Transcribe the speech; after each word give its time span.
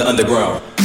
the 0.00 0.08
underground. 0.08 0.79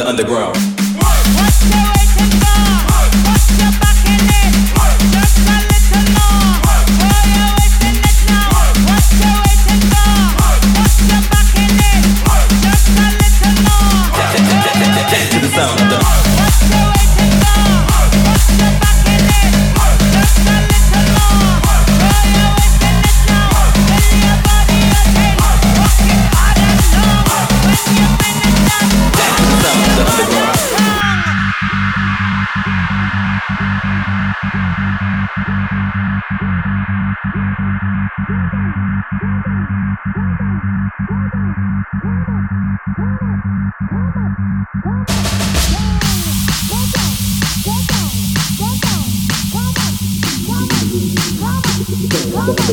the 0.00 0.08
underground. 0.08 0.69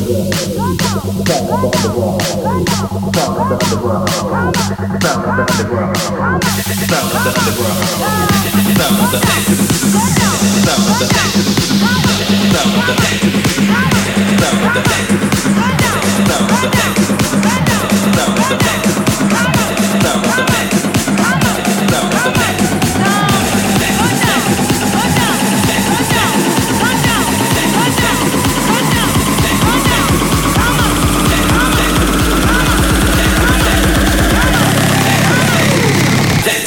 Sound 0.08 0.30
the 20.24 20.47